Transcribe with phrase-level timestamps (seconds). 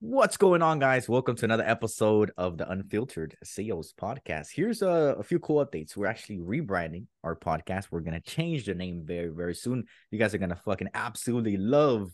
[0.00, 1.08] What's going on, guys?
[1.08, 4.46] Welcome to another episode of the Unfiltered Sales Podcast.
[4.54, 5.96] Here's a, a, few cool updates.
[5.96, 7.88] We're actually rebranding our podcast.
[7.90, 9.86] We're gonna change the name very, very soon.
[10.12, 12.12] You guys are gonna fucking absolutely love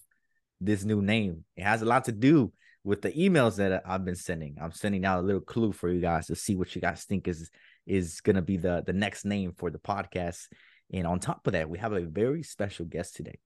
[0.62, 1.44] this new name.
[1.58, 4.56] It has a lot to do with the emails that I've been sending.
[4.62, 7.28] I'm sending out a little clue for you guys to see what you guys think
[7.28, 7.50] is
[7.86, 10.46] is gonna be the the next name for the podcast.
[10.90, 13.38] And on top of that, we have a very special guest today,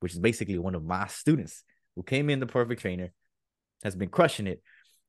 [0.00, 1.62] which is basically one of my students
[1.94, 3.12] who came in the perfect trainer
[3.82, 4.62] has been crushing it.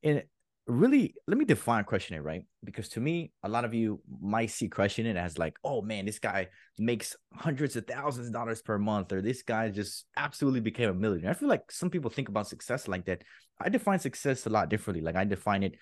[0.04, 0.24] And
[0.68, 2.44] really, let me define crushing it, right?
[2.64, 6.06] Because to me, a lot of you might see crushing it as like, oh man,
[6.06, 10.62] this guy makes hundreds of thousands of dollars per month, or this guy just absolutely
[10.62, 11.32] became a millionaire.
[11.32, 13.24] I feel like some people think about success like that.
[13.60, 15.04] I define success a lot differently.
[15.04, 15.76] Like I define it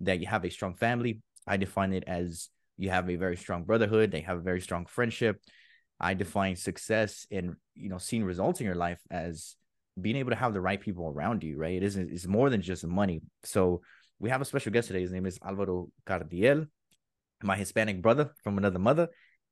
[0.00, 1.22] that you have a strong family.
[1.46, 4.10] I define it as you have a very strong brotherhood.
[4.10, 5.40] They have a very strong friendship.
[5.98, 9.56] I define success in you know seeing results in your life as
[10.00, 11.74] being able to have the right people around you, right?
[11.74, 13.22] It isn't it's more than just money.
[13.44, 13.82] So
[14.18, 15.00] we have a special guest today.
[15.00, 16.66] His name is Alvaro Cardiel,
[17.42, 19.08] my Hispanic brother from another mother.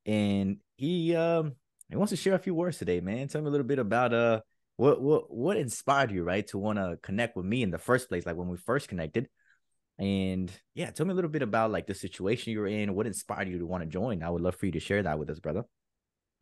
[0.06, 1.52] And he um
[1.88, 3.28] he wants to share a few words today, man.
[3.28, 4.40] Tell me a little bit about uh
[4.76, 8.08] what what what inspired you, right, to want to connect with me in the first
[8.08, 9.28] place, like when we first connected.
[9.98, 13.48] And yeah, tell me a little bit about like the situation you're in, what inspired
[13.48, 14.22] you to want to join.
[14.22, 15.64] I would love for you to share that with us, brother.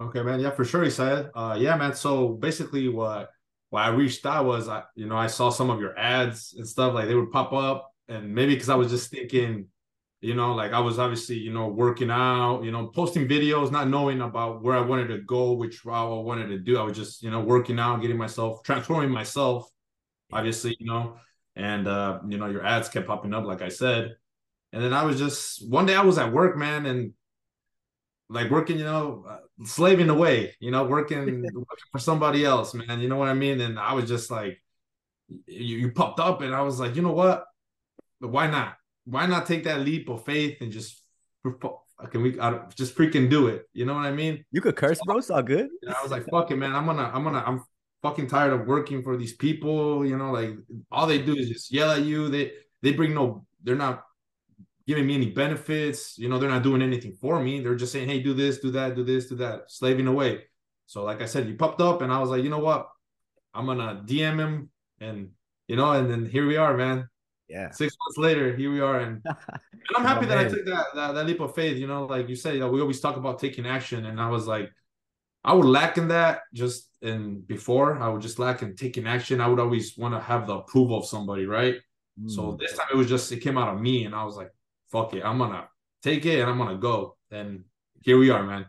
[0.00, 0.40] Okay, man.
[0.40, 1.30] Yeah, for sure, Assael.
[1.34, 1.94] Uh yeah, man.
[1.94, 3.30] So basically what
[3.72, 6.68] why I reached out was I, you know, I saw some of your ads and
[6.68, 9.68] stuff like they would pop up, and maybe because I was just thinking,
[10.20, 13.88] you know, like I was obviously, you know, working out, you know, posting videos, not
[13.88, 16.76] knowing about where I wanted to go, which route I wanted to do.
[16.76, 19.66] I was just, you know, working out, getting myself, transforming myself,
[20.30, 21.16] obviously, you know,
[21.56, 24.16] and uh, you know, your ads kept popping up, like I said.
[24.74, 27.14] And then I was just one day I was at work, man, and
[28.28, 29.24] like working, you know,
[29.64, 33.00] slaving away, you know, working, working for somebody else, man.
[33.00, 33.60] You know what I mean?
[33.60, 34.60] And I was just like,
[35.28, 37.44] you, you popped up, and I was like, you know what?
[38.20, 38.76] Why not?
[39.04, 41.02] Why not take that leap of faith and just
[42.10, 43.68] can we I, just freaking do it?
[43.72, 44.44] You know what I mean?
[44.52, 45.18] You could curse, bro.
[45.18, 45.68] It's all good.
[45.82, 46.74] And I was like, fuck it, man.
[46.74, 47.62] I'm gonna, I'm gonna, I'm
[48.02, 50.04] fucking tired of working for these people.
[50.06, 50.50] You know, like
[50.90, 52.28] all they do is just yell at you.
[52.28, 52.52] They
[52.82, 54.04] they bring no, they're not
[54.86, 56.18] giving me any benefits.
[56.18, 57.60] You know, they're not doing anything for me.
[57.60, 60.44] They're just saying, hey, do this, do that, do this, do that, slaving away.
[60.86, 62.88] So, like I said, you popped up, and I was like, you know what?
[63.54, 65.30] I'm gonna DM him, and
[65.68, 67.08] you know, and then here we are, man.
[67.48, 67.70] Yeah.
[67.70, 70.46] Six months later, here we are, and, and I'm happy oh, that man.
[70.46, 71.76] I took that, that, that leap of faith.
[71.76, 74.28] You know, like you said, you know, we always talk about taking action, and I
[74.28, 74.70] was like,
[75.44, 77.98] I would lack in that just in before.
[77.98, 79.40] I would just lack in taking action.
[79.40, 81.76] I would always want to have the approval of somebody, right?
[82.20, 82.30] Mm.
[82.30, 84.50] So this time it was just it came out of me, and I was like,
[84.92, 85.66] fuck it, I'm gonna
[86.02, 87.16] take it and I'm gonna go.
[87.30, 87.64] And
[88.02, 88.66] here we are, man.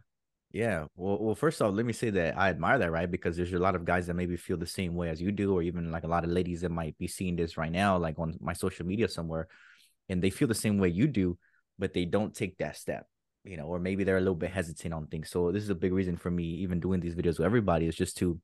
[0.52, 0.86] Yeah.
[0.96, 3.10] Well, well, first off, let me say that I admire that, right?
[3.10, 5.54] Because there's a lot of guys that maybe feel the same way as you do,
[5.54, 8.20] or even like a lot of ladies that might be seeing this right now, like
[8.20, 9.48] on my social media somewhere,
[10.10, 11.38] and they feel the same way you do,
[11.80, 13.08] but they don't take that step,
[13.44, 15.30] you know, or maybe they're a little bit hesitant on things.
[15.30, 17.96] So this is a big reason for me even doing these videos with everybody is
[17.96, 18.40] just to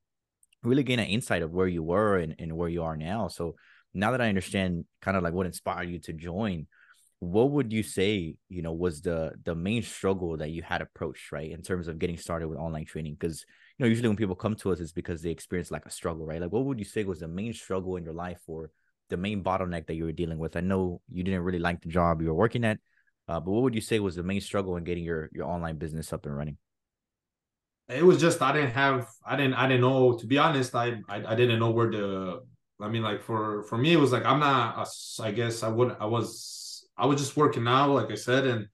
[0.63, 3.27] really gain an insight of where you were and, and where you are now.
[3.27, 3.55] So
[3.93, 6.65] now that I understand kind of like what inspired you to join,
[7.19, 11.31] what would you say you know was the the main struggle that you had approached
[11.31, 13.15] right in terms of getting started with online training?
[13.19, 13.45] Because
[13.77, 16.25] you know usually when people come to us it's because they experience like a struggle
[16.25, 16.41] right?
[16.41, 18.71] Like what would you say was the main struggle in your life or
[19.09, 20.55] the main bottleneck that you were dealing with?
[20.55, 22.79] I know you didn't really like the job you were working at
[23.27, 25.77] uh, but what would you say was the main struggle in getting your your online
[25.77, 26.57] business up and running?
[27.89, 30.99] It was just i didn't have i didn't i didn't know to be honest i
[31.09, 32.41] i, I didn't know where to
[32.79, 35.69] i mean like for for me it was like i'm not a, i guess i
[35.69, 36.58] would i was
[36.99, 38.67] I was just working out, like I said, and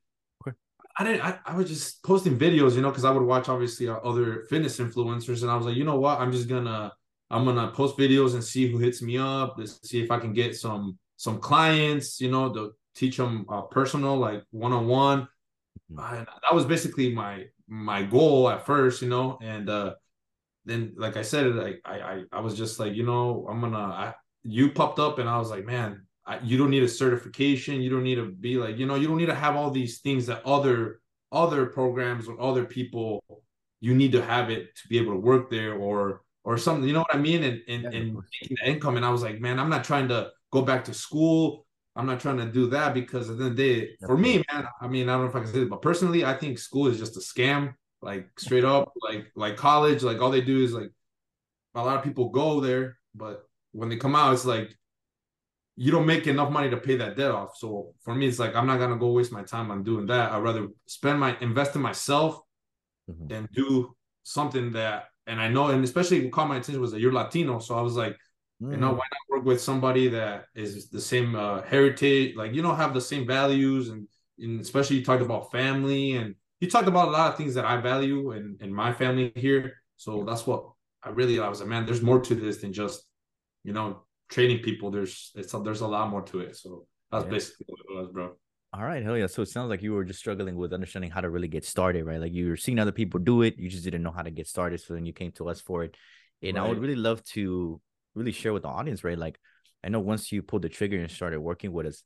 [0.46, 0.56] okay.
[0.98, 1.22] I didn't.
[1.22, 4.46] I, I was just posting videos, you know, because I would watch obviously uh, other
[4.50, 6.92] fitness influencers, and I was like, you know what, I'm just gonna
[7.30, 10.34] I'm gonna post videos and see who hits me up, Let's see if I can
[10.34, 15.28] get some some clients, you know, to teach them uh, personal, like one on one.
[15.90, 19.96] That was basically my my goal at first, you know, and uh
[20.66, 23.78] then like I said, like I I, I was just like, you know, I'm gonna.
[23.78, 24.14] I,
[24.44, 26.06] you popped up, and I was like, man,
[26.44, 27.82] you don't need a certification.
[27.82, 30.00] You don't need to be like you know you don't need to have all these
[30.00, 31.02] things that other
[31.32, 33.24] other programs or other people
[33.82, 36.94] you need to have it to be able to work there or or something you
[36.94, 37.44] know what i mean?
[37.44, 38.98] And and, and making the income.
[38.98, 41.66] And i was like man i'm not trying to go back to school.
[41.98, 44.44] I'm not trying to do that because at the end of the day for me
[44.52, 46.60] man i mean i don't know if i can say it but personally i think
[46.60, 47.74] school is just a scam.
[48.02, 50.92] Like straight up like like college like all they do is like
[51.76, 54.78] a lot of people go there but when they come out it's like
[55.76, 57.58] you don't make enough money to pay that debt off.
[57.58, 60.32] So for me, it's like I'm not gonna go waste my time on doing that.
[60.32, 62.40] I'd rather spend my invest in myself
[63.10, 63.28] mm-hmm.
[63.28, 67.02] than do something that and I know, and especially what caught my attention was that
[67.02, 67.60] you're Latino.
[67.60, 68.16] So I was like,
[68.62, 68.72] Mm.
[68.72, 72.62] You know, why not work with somebody that is the same uh, heritage, like you
[72.62, 74.08] don't have the same values, and,
[74.40, 77.66] and especially you talked about family, and you talked about a lot of things that
[77.66, 79.74] I value in in my family here.
[79.98, 80.70] So that's what
[81.04, 83.04] I really I was like, man, there's more to this than just
[83.64, 84.92] you know training people.
[84.92, 86.56] There's it's a, there's a lot more to it.
[86.56, 87.32] So that's yeah.
[87.32, 88.36] basically what it was, bro.
[88.74, 89.28] All right, hell yeah.
[89.28, 92.04] So it sounds like you were just struggling with understanding how to really get started,
[92.04, 92.20] right?
[92.20, 94.48] Like you were seeing other people do it, you just didn't know how to get
[94.48, 94.82] started.
[94.82, 95.96] So then you came to us for it.
[96.42, 96.66] And right.
[96.66, 97.80] I would really love to
[98.16, 99.18] really share with the audience, right?
[99.18, 99.40] Like
[99.84, 102.04] I know once you pulled the trigger and started working with us,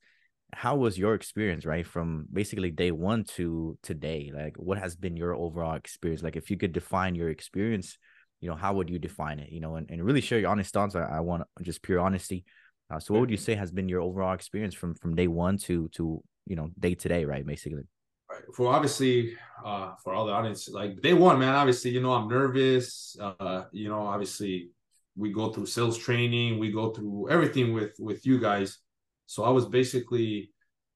[0.54, 1.86] how was your experience, right?
[1.86, 4.32] From basically day one to today?
[4.34, 6.22] Like what has been your overall experience?
[6.22, 7.98] Like if you could define your experience,
[8.42, 9.52] you know, how would you define it?
[9.52, 10.96] You know, and, and really share your honest thoughts.
[10.96, 12.46] I, I want just pure honesty.
[12.92, 15.58] Uh, so what would you say has been your overall experience from from day one
[15.58, 17.46] to to you know day to day, right?
[17.46, 17.84] Basically.
[18.32, 18.44] Right.
[18.56, 21.56] For obviously, uh, for all the audience, like day one, man.
[21.56, 23.18] Obviously, you know, I'm nervous.
[23.20, 24.70] Uh, you know, obviously,
[25.16, 28.78] we go through sales training, we go through everything with with you guys.
[29.26, 30.52] So I was basically,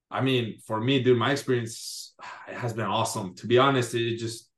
[0.10, 2.16] I mean, for me, dude, my experience
[2.48, 3.36] it has been awesome.
[3.36, 4.50] To be honest, it just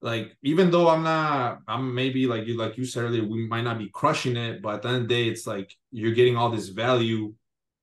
[0.00, 3.62] like even though I'm not, I'm maybe like you like you said earlier, we might
[3.62, 6.36] not be crushing it, but at the end of the day, it's like you're getting
[6.36, 7.34] all this value,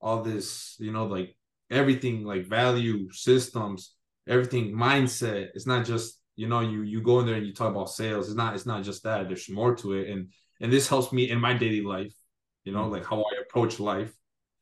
[0.02, 1.36] all this, you know, like
[1.70, 3.96] everything like value systems
[4.28, 5.50] everything mindset.
[5.54, 8.28] It's not just you know you you go in there and you talk about sales.
[8.28, 9.28] It's not it's not just that.
[9.28, 10.10] There's more to it.
[10.10, 12.14] And and this helps me in my daily life
[12.64, 14.14] you know like how i approach life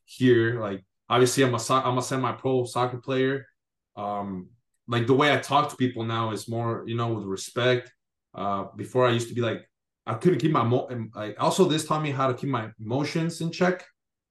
[0.06, 0.60] here.
[0.60, 3.48] Like obviously i'm a i'm a semi-pro soccer player.
[3.96, 4.50] Um
[4.88, 7.92] like the way i talk to people now is more you know with respect.
[8.36, 9.62] Uh before i used to be like
[10.06, 13.42] i couldn't keep my mo like also this taught me how to keep my emotions
[13.42, 13.86] in check.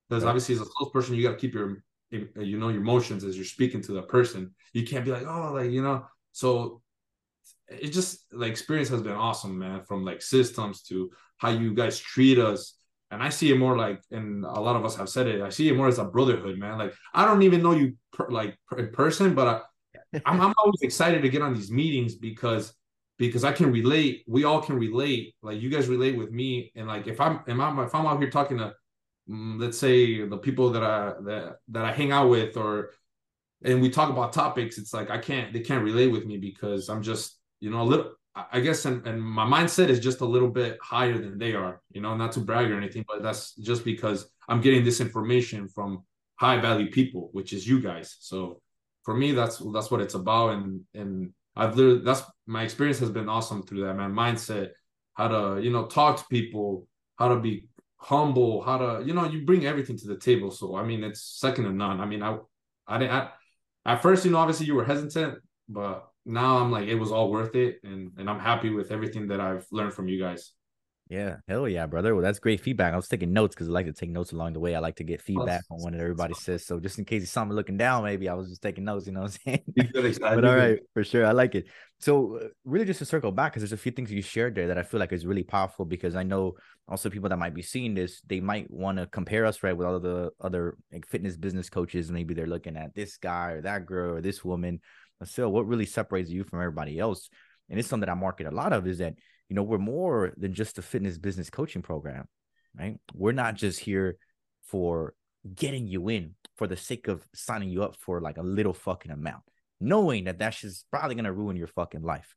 [0.08, 3.36] Because obviously as a salesperson you got to keep your you know your emotions as
[3.36, 4.54] you're speaking to the person.
[4.74, 6.04] You can't be like oh like you know?
[6.32, 6.82] So
[7.68, 11.98] it just like experience has been awesome man from like systems to how you guys
[11.98, 12.76] treat us.
[13.10, 15.50] And i see it more like and a lot of us have said it i
[15.50, 16.76] see it more as a brotherhood man.
[16.78, 19.60] Like i don't even know you per, like in person but I,
[20.26, 22.74] I'm, I'm always excited to get on these meetings because
[23.18, 24.24] because i can relate.
[24.26, 25.34] We all can relate.
[25.42, 26.72] Like you guys relate with me.
[26.74, 28.74] And like if i'm if i'm, if I'm out here talking to
[29.28, 32.90] Mm, let's say the people that I that that I hang out with or
[33.64, 36.88] and we talk about topics, it's like I can't they can't relate with me because
[36.88, 40.24] I'm just, you know, a little I guess and, and my mindset is just a
[40.24, 43.54] little bit higher than they are, you know, not to brag or anything, but that's
[43.56, 46.04] just because I'm getting this information from
[46.36, 48.16] high value people, which is you guys.
[48.20, 48.60] So
[49.04, 50.54] for me, that's that's what it's about.
[50.54, 54.12] And and I've literally that's my experience has been awesome through that, man.
[54.12, 54.70] Mindset,
[55.14, 57.66] how to, you know, talk to people, how to be
[57.96, 60.50] humble, how to, you know, you bring everything to the table.
[60.50, 62.00] So I mean, it's second to none.
[62.00, 62.38] I mean, I,
[62.86, 63.12] I didn't.
[63.12, 63.30] I,
[63.84, 65.38] at first, you know, obviously you were hesitant,
[65.68, 69.28] but now I'm like, it was all worth it, and and I'm happy with everything
[69.28, 70.52] that I've learned from you guys.
[71.12, 72.14] Yeah, hell yeah, brother.
[72.14, 72.94] Well, that's great feedback.
[72.94, 74.74] I was taking notes because I like to take notes along the way.
[74.74, 76.64] I like to get feedback on what everybody says.
[76.64, 79.06] So just in case you saw me looking down, maybe I was just taking notes.
[79.06, 79.92] You know what I'm saying?
[80.20, 81.66] but all right, for sure, I like it.
[82.00, 84.68] So uh, really, just to circle back, because there's a few things you shared there
[84.68, 85.84] that I feel like is really powerful.
[85.84, 86.54] Because I know
[86.88, 89.86] also people that might be seeing this, they might want to compare us right with
[89.86, 92.10] all the other like fitness business coaches.
[92.10, 94.80] Maybe they're looking at this guy or that girl or this woman.
[95.24, 97.28] So what really separates you from everybody else?
[97.68, 99.14] And it's something that I market a lot of is that
[99.52, 102.26] you know, we're more than just a fitness business coaching program,
[102.74, 102.96] right?
[103.12, 104.16] We're not just here
[104.62, 105.12] for
[105.54, 109.12] getting you in for the sake of signing you up for like a little fucking
[109.12, 109.42] amount,
[109.78, 112.34] knowing that that's just probably going to ruin your fucking life.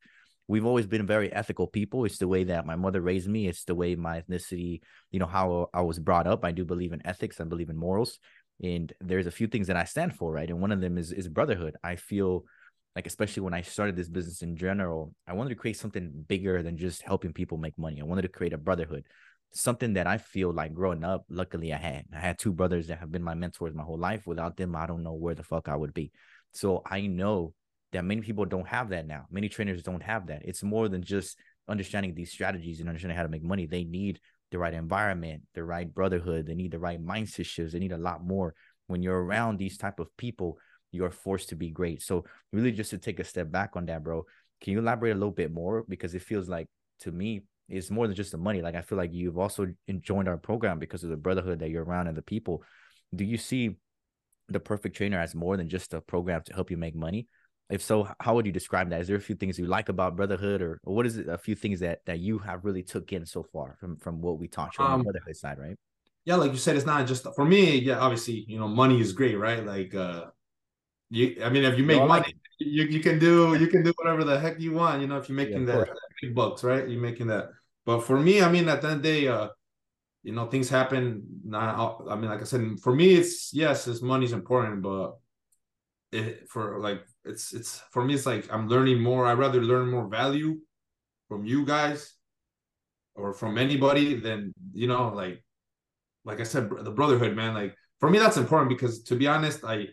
[0.49, 2.03] We've always been very ethical people.
[2.03, 3.47] It's the way that my mother raised me.
[3.47, 6.43] It's the way my ethnicity, you know, how I was brought up.
[6.43, 7.39] I do believe in ethics.
[7.39, 8.19] I believe in morals.
[8.61, 10.49] And there's a few things that I stand for, right?
[10.49, 11.77] And one of them is is brotherhood.
[11.81, 12.43] I feel
[12.95, 16.63] like especially when I started this business in general, I wanted to create something bigger
[16.63, 17.99] than just helping people make money.
[17.99, 19.03] I wanted to create a brotherhood,
[19.51, 22.05] something that I feel like growing up, luckily I had.
[22.13, 24.25] I had two brothers that have been my mentors my whole life.
[24.25, 26.11] Without them, I don't know where the fuck I would be.
[26.53, 27.53] So I know
[27.91, 29.25] that many people don't have that now.
[29.29, 30.43] Many trainers don't have that.
[30.45, 31.37] It's more than just
[31.67, 33.65] understanding these strategies and understanding how to make money.
[33.65, 34.19] They need
[34.51, 36.47] the right environment, the right brotherhood.
[36.47, 37.73] They need the right mindset shifts.
[37.73, 38.53] They need a lot more.
[38.87, 40.59] When you're around these type of people
[40.95, 42.01] you're forced to be great.
[42.01, 44.25] So really just to take a step back on that, bro.
[44.61, 45.83] Can you elaborate a little bit more?
[45.87, 46.67] Because it feels like
[47.01, 48.61] to me, it's more than just the money.
[48.61, 49.67] Like I feel like you've also
[50.01, 52.63] joined our program because of the brotherhood that you're around and the people.
[53.13, 53.75] Do you see
[54.47, 57.27] the perfect trainer as more than just a program to help you make money?
[57.69, 59.01] If so, how would you describe that?
[59.01, 61.27] Is there a few things you like about brotherhood, or, or what is it?
[61.27, 64.37] A few things that that you have really took in so far from from what
[64.37, 65.75] we taught you on um, the brotherhood side, right?
[66.25, 67.79] Yeah, like you said, it's not just for me.
[67.79, 69.65] Yeah, obviously, you know, money is great, right?
[69.65, 70.25] Like, uh,
[71.09, 73.93] you I mean if you make no, money, you, you can do you can do
[73.97, 76.63] whatever the heck you want, you know, if you're making yeah, that, that big bucks,
[76.63, 76.87] right?
[76.87, 77.49] You're making that.
[77.85, 79.49] But for me, I mean at the end of the day, uh
[80.23, 81.23] you know things happen.
[81.45, 85.17] Not I mean, like I said, for me, it's yes, this money's important, but
[86.11, 89.27] it for like it's it's for me, it's like I'm learning more.
[89.27, 90.57] I'd rather learn more value
[91.27, 92.13] from you guys
[93.13, 95.43] or from anybody than you know like
[96.25, 97.53] like I said, the brotherhood, man.
[97.53, 99.89] Like for me, that's important because to be honest, I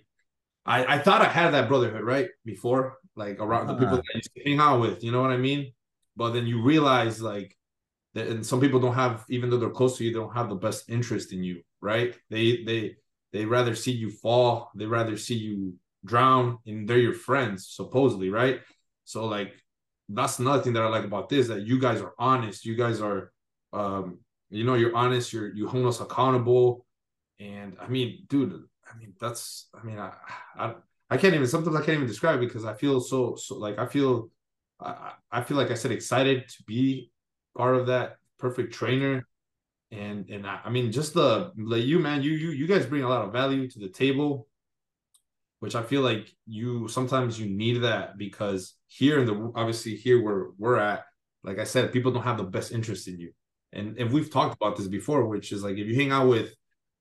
[0.65, 3.73] I, I thought I had that brotherhood right before, like around uh-huh.
[3.73, 3.97] the people uh-huh.
[3.97, 5.03] that I used to hang out with.
[5.03, 5.73] You know what I mean?
[6.17, 7.57] But then you realize like
[8.15, 10.49] that, and some people don't have, even though they're close to you, they don't have
[10.49, 12.15] the best interest in you, right?
[12.31, 12.97] They they
[13.33, 18.31] they rather see you fall, they rather see you drown, and they're your friends supposedly,
[18.31, 18.61] right?
[19.05, 19.55] So like
[20.09, 23.01] that's another thing that I like about this that you guys are honest, you guys
[23.01, 23.33] are
[23.73, 24.19] um
[24.53, 26.85] you know you're honest you're you hold us accountable
[27.41, 30.13] and i mean dude i mean that's i mean i
[30.57, 30.75] i,
[31.11, 33.87] I can't even sometimes i can't even describe because i feel so so like i
[33.87, 34.31] feel
[34.81, 37.13] I, I feel like i said excited to be
[37.57, 39.27] part of that perfect trainer.
[39.91, 43.03] And and I, I mean just the like you man you you you guys bring
[43.03, 44.49] a lot of value to the table
[45.61, 50.21] which I feel like you sometimes you need that because here in the obviously here
[50.21, 51.05] where we're at,
[51.45, 53.33] like I said, people don't have the best interest in you.
[53.73, 56.53] And and we've talked about this before, which is like if you hang out with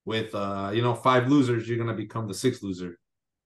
[0.06, 2.98] with uh you know five losers, you're gonna become the sixth loser,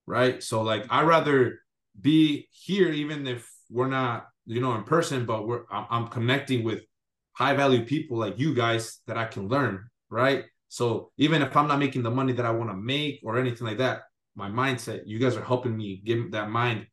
[0.05, 0.41] right?
[0.41, 1.59] So like I rather
[1.99, 6.83] be here even if we're not you know in person, but we're I'm, connecting with
[7.33, 10.45] high value people like you guys that I can learn, right?
[10.69, 13.67] So even if I'm not making the money that I want to make or anything
[13.67, 14.03] like that,
[14.35, 16.87] my mindset, you guys are helping me give that mind,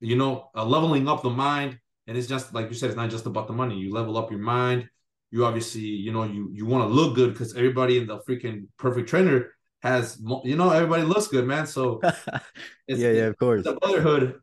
[0.00, 1.78] you know, leveling up the mind.
[2.06, 3.76] And it's just like you said, it's not just about the money.
[3.76, 4.88] You level up your mind,
[5.30, 8.66] you obviously you know you you want to look good because everybody in the freaking
[8.78, 11.66] perfect trainer has you know everybody looks good man.
[11.66, 12.00] So
[12.88, 13.64] yeah yeah of course.
[13.64, 14.40] the brotherhood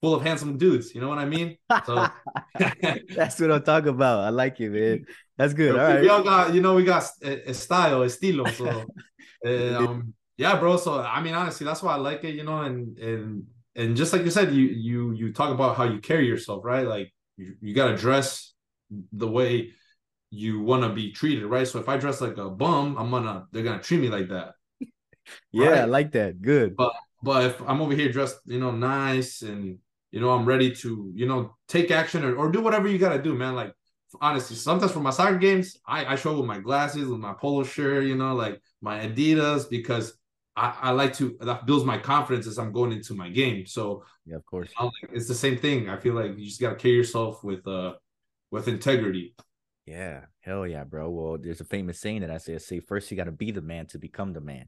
[0.00, 1.56] full of handsome dudes you know what i mean?
[1.84, 2.06] So
[3.16, 4.20] that's what i'm talking about.
[4.20, 5.06] I like it man.
[5.36, 5.72] That's good.
[5.72, 8.84] All right we all got you know we got a, a style estilo so
[9.76, 10.76] um, yeah bro.
[10.76, 13.44] So i mean honestly that's why i like it you know and and
[13.74, 16.86] and just like you said you you you talk about how you carry yourself right?
[16.86, 18.52] Like you, you got to dress
[19.12, 19.72] the way
[20.30, 21.66] you want to be treated, right?
[21.66, 24.54] So if I dress like a bum, I'm gonna they're gonna treat me like that.
[25.52, 25.78] yeah, right?
[25.80, 26.40] I like that.
[26.40, 26.76] Good.
[26.76, 26.92] But
[27.22, 29.78] but if I'm over here dressed, you know, nice and
[30.10, 33.22] you know, I'm ready to, you know, take action or, or do whatever you gotta
[33.22, 33.54] do, man.
[33.54, 33.74] Like
[34.20, 37.64] honestly, sometimes for my soccer games, I, I show with my glasses, with my polo
[37.64, 40.16] shirt, you know, like my Adidas, because
[40.56, 43.66] I, I like to that builds my confidence as I'm going into my game.
[43.66, 45.88] So yeah, of course, you know, like, it's the same thing.
[45.88, 47.94] I feel like you just gotta carry yourself with uh
[48.50, 49.34] with integrity.
[49.88, 51.08] Yeah, hell yeah, bro.
[51.08, 53.52] Well, there's a famous saying that I say, I say first you got to be
[53.52, 54.66] the man to become the man.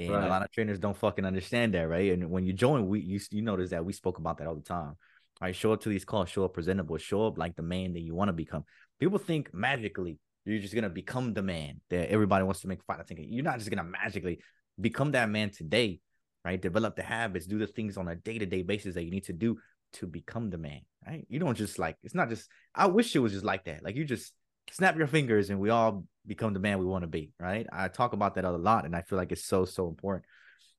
[0.00, 0.24] And right.
[0.24, 2.12] a lot of trainers don't fucking understand that, right?
[2.12, 4.62] And when you join, we you, you notice that we spoke about that all the
[4.62, 4.96] time.
[5.40, 7.92] All right, show up to these calls, show up presentable, show up like the man
[7.92, 8.64] that you want to become.
[8.98, 12.98] People think magically you're just gonna become the man that everybody wants to make fun
[12.98, 13.06] of.
[13.06, 14.40] Thinking you're not just gonna magically
[14.80, 16.00] become that man today,
[16.44, 16.60] right?
[16.60, 19.24] Develop the habits, do the things on a day to day basis that you need
[19.24, 19.56] to do
[19.94, 21.24] to become the man, right?
[21.28, 22.48] You don't just like it's not just.
[22.74, 23.84] I wish it was just like that.
[23.84, 24.32] Like you just
[24.72, 27.66] snap your fingers and we all become the man we want to be, right?
[27.72, 30.24] I talk about that a lot and I feel like it's so, so important.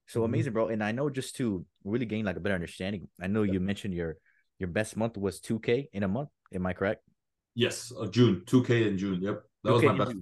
[0.08, 0.26] So mm-hmm.
[0.26, 0.68] amazing, bro.
[0.68, 3.94] And I know just to really gain like a better understanding, I know you mentioned
[3.94, 4.18] your
[4.60, 6.30] your best month was 2K in a month.
[6.54, 7.02] Am I correct?
[7.56, 9.22] Yes, uh, June, 2K in June.
[9.22, 9.42] Yep.
[9.64, 10.16] That was my best.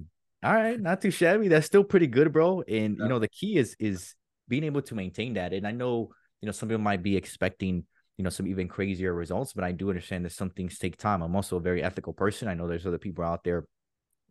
[0.43, 1.47] All right, not too shabby.
[1.47, 2.61] That's still pretty good, bro.
[2.61, 3.03] And yeah.
[3.03, 4.13] you know, the key is is
[4.47, 5.53] being able to maintain that.
[5.53, 6.09] And I know,
[6.41, 7.85] you know, some people might be expecting
[8.17, 11.21] you know some even crazier results but i do understand that some things take time.
[11.21, 12.47] I'm also a very ethical person.
[12.47, 13.65] I know there's other people out there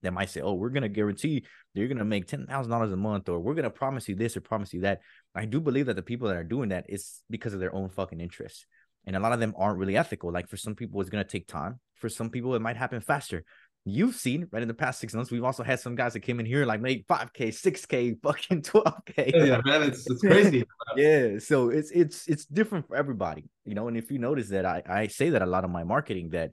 [0.02, 2.96] that might say oh we're going to guarantee that you're going to make $10000 a
[2.96, 5.00] month or we're going to promise you this or promise you that.
[5.34, 7.88] I do believe that the people that are doing that is because of their own
[7.88, 8.66] fucking interests.
[9.06, 10.32] And a lot of them aren't really ethical.
[10.32, 11.80] Like for some people it's going to take time.
[11.94, 13.44] For some people it might happen faster
[13.86, 15.30] you've seen right in the past six months.
[15.30, 19.32] We've also had some guys that came in here like made 5k, 6k, fucking 12k.
[19.46, 20.64] Yeah, man, it's, it's crazy.
[20.96, 21.38] yeah.
[21.38, 23.86] So it's it's it's different for everybody, you know.
[23.88, 26.50] And if you notice that I, I say that a lot of my marketing that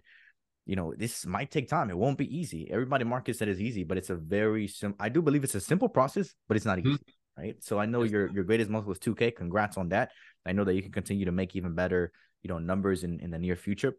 [0.66, 1.90] you know this might take time.
[1.90, 2.70] It won't be easy.
[2.72, 5.62] Everybody markets that is easy, but it's a very sim I do believe it's a
[5.62, 6.90] simple process, but it's not easy.
[6.90, 7.42] Mm-hmm.
[7.42, 7.64] Right.
[7.64, 9.36] So I know your your greatest month was 2k.
[9.36, 10.12] Congrats on that.
[10.46, 12.12] I know that you can continue to make even better,
[12.44, 13.96] you know, numbers in, in the near future.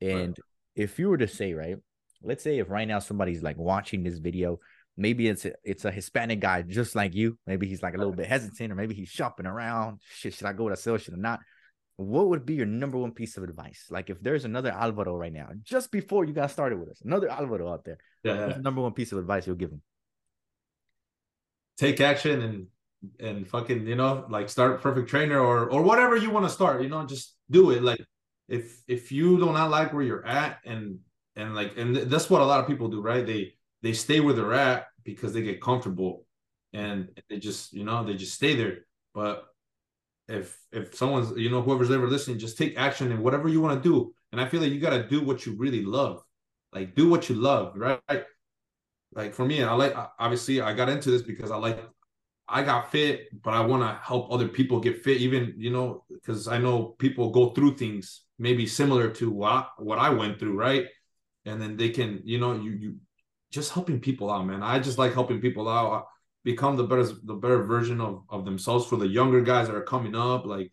[0.00, 0.38] And right.
[0.74, 1.76] if you were to say, right,
[2.22, 4.58] let's say if right now somebody's like watching this video,
[4.96, 7.38] maybe it's a, it's a Hispanic guy just like you.
[7.46, 10.00] Maybe he's like a little bit hesitant, or maybe he's shopping around.
[10.14, 10.96] Shit, should I go to sell?
[10.96, 11.40] Should I not?
[11.96, 13.86] What would be your number one piece of advice?
[13.90, 17.30] Like if there's another Alvaro right now, just before you got started with us, another
[17.30, 17.98] Alvaro out there.
[18.24, 19.82] Yeah, number one piece of advice you'll give him?
[21.76, 22.66] Take action and
[23.18, 26.82] and fucking you know like start perfect trainer or or whatever you want to start.
[26.82, 27.82] You know, just do it.
[27.82, 28.04] Like
[28.48, 30.98] if if you do not like where you're at and
[31.36, 33.26] and like and that's what a lot of people do right?
[33.26, 36.26] They they stay where they're at because they get comfortable
[36.72, 38.86] and they just you know they just stay there.
[39.14, 39.44] But
[40.28, 43.82] if if someone's you know whoever's ever listening just take action in whatever you want
[43.82, 44.14] to do.
[44.30, 46.22] And i feel like you got to do what you really love.
[46.72, 48.00] Like do what you love right?
[49.14, 51.84] Like for me i like obviously i got into this because i like
[52.48, 56.04] i got fit but i want to help other people get fit even you know
[56.10, 60.56] because i know people go through things maybe similar to what what i went through
[60.56, 60.86] right
[61.44, 62.96] and then they can you know you you
[63.50, 64.62] just helping people out man.
[64.62, 66.06] I just like helping people out.
[66.44, 69.82] Become the better the better version of, of themselves for the younger guys that are
[69.82, 70.44] coming up.
[70.44, 70.72] Like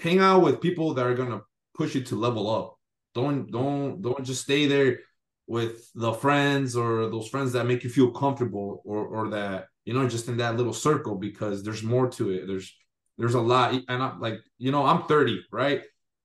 [0.00, 1.42] hang out with people that are going to
[1.76, 2.76] push you to level up.
[3.14, 5.00] Don't don't don't just stay there
[5.46, 9.94] with the friends or those friends that make you feel comfortable or or that you
[9.94, 12.46] know just in that little circle because there's more to it.
[12.46, 12.74] There's
[13.18, 13.74] there's a lot.
[13.88, 15.82] And i'm like you know i'm 30 right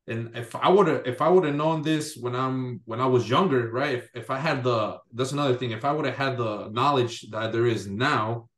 [0.07, 3.05] and if I would have if I would have known this when I'm when I
[3.05, 3.95] was younger, right?
[3.95, 5.71] If, if I had the that's another thing.
[5.71, 8.49] If I would have had the knowledge that there is now,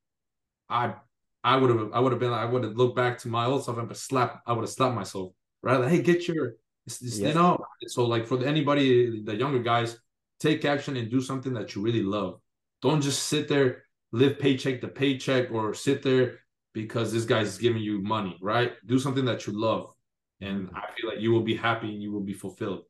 [0.69, 0.95] I
[1.43, 3.63] I would have I would have been I would have looked back to my old
[3.63, 5.79] self and slap I would have slapped myself, right?
[5.79, 6.53] Like, hey, get your
[7.01, 7.57] you know.
[7.87, 9.99] So like for anybody, the younger guys,
[10.39, 12.39] take action and do something that you really love.
[12.81, 16.39] Don't just sit there, live paycheck to paycheck, or sit there
[16.73, 18.73] because this guy's giving you money, right?
[18.85, 19.94] Do something that you love
[20.41, 22.83] and I feel like you will be happy and you will be fulfilled.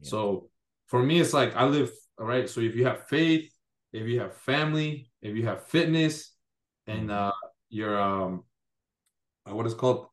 [0.00, 0.10] Yeah.
[0.10, 0.50] So
[0.86, 2.48] for me, it's like I live all right.
[2.48, 3.50] So if you have faith,
[3.92, 6.32] if you have family, if you have fitness,
[6.86, 7.28] and mm-hmm.
[7.28, 8.44] uh, your um,
[9.48, 10.06] uh, what is called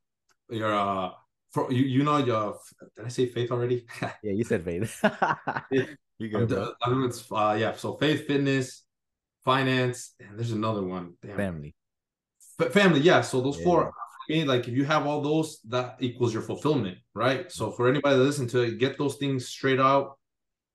[0.50, 1.10] your uh,
[1.52, 2.60] for you you know your
[2.96, 3.86] did I say faith already?
[4.02, 5.04] yeah, you said faith.
[6.20, 6.76] you go.
[6.82, 7.74] I mean, it's uh, yeah.
[7.74, 8.84] So faith, fitness,
[9.44, 11.14] finance, and there's another one.
[11.22, 11.38] Damn.
[11.38, 11.76] Family.
[12.60, 13.22] F- family, yeah.
[13.22, 13.64] So those yeah.
[13.64, 13.94] four
[14.30, 17.52] me, like if you have all those, that equals your fulfillment, right?
[17.52, 20.18] So for anybody to listen to it, get those things straight out.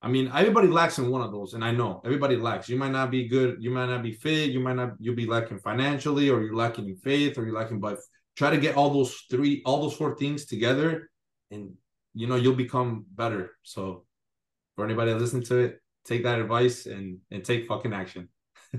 [0.00, 2.68] I mean, everybody lacks in one of those, and I know everybody lacks.
[2.68, 5.26] You might not be good, you might not be fit, you might not you'll be
[5.26, 7.98] lacking financially, or you're lacking in faith, or you're lacking, but
[8.36, 11.08] try to get all those three, all those four things together,
[11.52, 11.74] and
[12.14, 13.52] you know you'll become better.
[13.62, 14.04] So
[14.74, 18.28] for anybody that listen to it, take that advice and and take fucking action.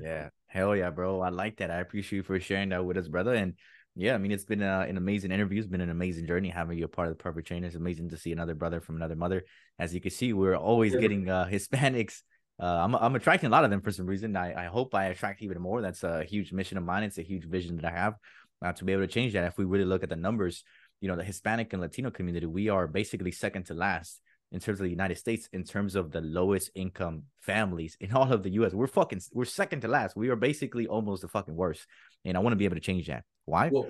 [0.02, 1.22] yeah, hell yeah, bro.
[1.22, 1.72] I like that.
[1.72, 3.34] I appreciate you for sharing that with us, brother.
[3.34, 3.54] And
[3.96, 5.60] yeah, I mean, it's been uh, an amazing interview.
[5.60, 7.68] It's been an amazing journey having you a part of the Perfect Trainer.
[7.68, 9.44] It's amazing to see another brother from another mother.
[9.78, 12.22] As you can see, we're always getting uh, Hispanics.
[12.60, 14.36] Uh, I'm, I'm attracting a lot of them for some reason.
[14.36, 15.82] I, I hope I attract even more.
[15.82, 17.04] That's a huge mission of mine.
[17.04, 18.16] It's a huge vision that I have
[18.64, 19.44] uh, to be able to change that.
[19.44, 20.64] If we really look at the numbers,
[21.00, 24.22] you know, the Hispanic and Latino community, we are basically second to last
[24.54, 28.32] in terms of the United States, in terms of the lowest income families in all
[28.32, 28.74] of the US.
[28.74, 30.16] We're fucking, we're second to last.
[30.16, 31.86] We are basically almost the fucking worst.
[32.24, 33.24] And I want to be able to change that.
[33.46, 33.70] Why?
[33.70, 33.90] Well,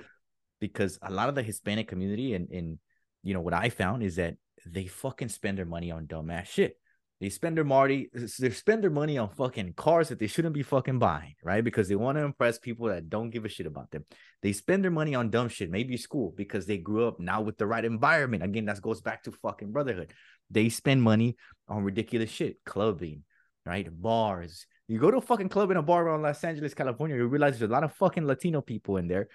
[0.59, 2.79] because a lot of the Hispanic community and, and
[3.21, 6.77] you know what I found is that they fucking spend their money on dumbass shit.
[7.19, 10.63] They spend their money, they spend their money on fucking cars that they shouldn't be
[10.63, 11.63] fucking buying, right?
[11.63, 14.03] Because they want to impress people that don't give a shit about them.
[14.41, 17.57] They spend their money on dumb shit, maybe school, because they grew up now with
[17.57, 18.43] the right environment.
[18.43, 20.11] Again, that goes back to fucking brotherhood.
[20.49, 23.23] They spend money on ridiculous shit, clubbing,
[23.65, 23.87] right?
[23.91, 24.65] Bars.
[24.87, 27.57] You go to a fucking club in a bar around Los Angeles, California, you realize
[27.57, 29.29] there's a lot of fucking Latino people in there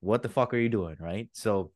[0.00, 1.28] what the fuck are you doing, right?
[1.32, 1.72] So,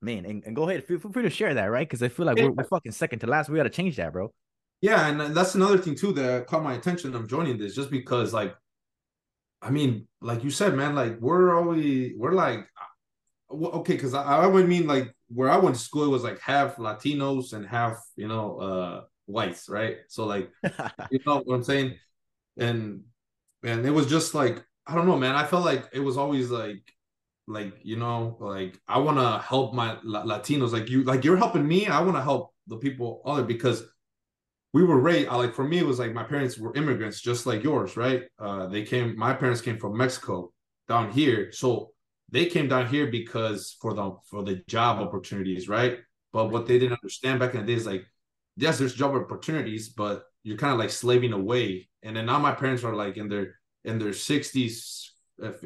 [0.00, 1.86] man, and, and go ahead, feel, feel free to share that, right?
[1.88, 3.48] Because I feel like we're, we're fucking second to last.
[3.48, 4.32] We got to change that, bro.
[4.80, 8.34] Yeah, and that's another thing too that caught my attention of joining this, just because,
[8.34, 8.54] like,
[9.62, 12.68] I mean, like you said, man, like we're always we're like,
[13.50, 16.22] uh, okay, because I, I would mean like where I went to school it was
[16.22, 19.98] like half Latinos and half you know uh whites, right?
[20.08, 20.50] So like,
[21.10, 21.96] you know what I'm saying,
[22.56, 23.02] and
[23.62, 25.34] and it was just like I don't know, man.
[25.34, 26.82] I felt like it was always like
[27.46, 31.66] like you know like i want to help my latinos like you like you're helping
[31.66, 33.84] me i want to help the people other because
[34.72, 37.44] we were raised I, like for me it was like my parents were immigrants just
[37.44, 40.52] like yours right uh they came my parents came from mexico
[40.88, 41.90] down here so
[42.34, 46.00] they came down here because for the for the job opportunities right?
[46.32, 48.04] But what they didn't understand back in the day is like
[48.56, 51.88] yes there's job opportunities but you're kind of like slaving away.
[52.02, 55.10] And then now my parents are like in their in their 60s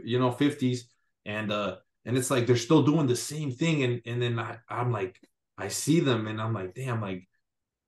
[0.04, 0.81] you know 50s
[1.26, 3.83] and uh and it's like they're still doing the same thing.
[3.85, 5.18] And and then I, i'm like
[5.57, 7.26] i see them and i'm like damn like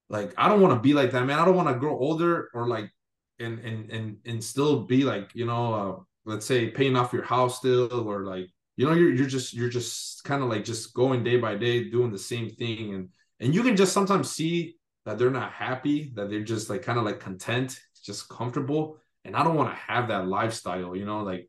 [0.09, 1.39] like i don't want to be like that man.
[1.39, 2.91] I don't want to grow older or like
[3.39, 7.25] and and and and still be like you know uh let's say paying off your
[7.25, 8.49] house still or like
[8.81, 11.91] you know you're you're just you're just kind of like just going day by day
[11.91, 16.13] doing the same thing and and you can just sometimes see that they're not happy
[16.15, 19.75] that they're just like kind of like content just comfortable and i don't want to
[19.75, 21.47] have that lifestyle you know like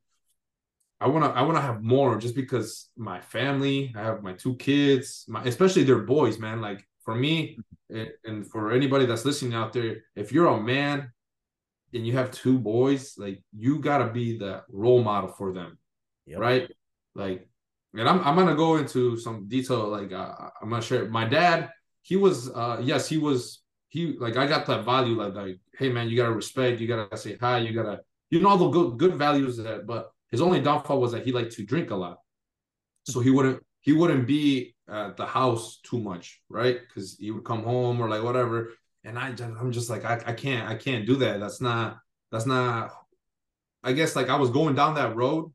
[1.03, 4.33] I want to I want to have more just because my family, I have my
[4.33, 6.61] two kids, my especially they're boys, man.
[6.61, 7.57] Like for me
[7.89, 11.09] and for anybody that's listening out there, if you're a man,
[11.91, 15.79] and you have two boys, like you gotta be the role model for them,
[16.27, 16.39] yep.
[16.39, 16.69] right?
[17.15, 17.47] Like,
[17.97, 19.87] and I'm I'm gonna go into some detail.
[19.87, 21.07] Like, uh, I'm not sure.
[21.09, 21.69] My dad,
[22.01, 25.89] he was, uh, yes, he was, he like I got that value, like, like, hey
[25.89, 28.97] man, you gotta respect, you gotta say hi, you gotta, you know, all the good
[28.97, 29.85] good values that.
[29.85, 32.17] But his only downfall was that he liked to drink a lot,
[33.03, 36.79] so he wouldn't he wouldn't be at the house too much, right?
[36.79, 38.71] Because he would come home or like whatever
[39.03, 41.39] and I just, I'm just like I, I can't I can't do that.
[41.39, 41.97] That's not
[42.31, 42.91] that's not.
[43.83, 45.51] I guess like I was going down that road,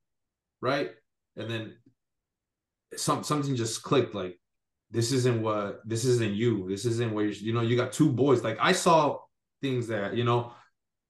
[0.60, 0.90] right,
[1.36, 1.74] and then
[2.96, 4.14] some something just clicked.
[4.14, 4.38] Like
[4.90, 6.68] this isn't what this isn't you.
[6.68, 8.42] This isn't where you, you know you got two boys.
[8.42, 9.18] Like I saw
[9.60, 10.52] things that you know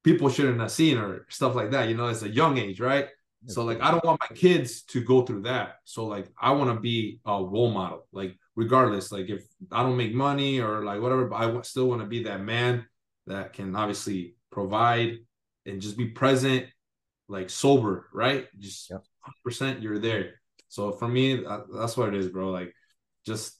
[0.02, 1.88] people shouldn't have seen or stuff like that.
[1.88, 3.08] You know, it's a young age, right?
[3.46, 5.76] So like I don't want my kids to go through that.
[5.84, 8.06] So like I want to be a role model.
[8.12, 12.00] Like regardless, like if I don't make money or like whatever, but I still want
[12.00, 12.86] to be that man
[13.26, 15.18] that can obviously provide
[15.64, 16.66] and just be present,
[17.28, 18.48] like sober, right?
[18.58, 18.92] Just.
[19.46, 20.40] 100% you're there.
[20.68, 22.50] So for me, uh, that's what it is, bro.
[22.50, 22.72] Like
[23.24, 23.56] just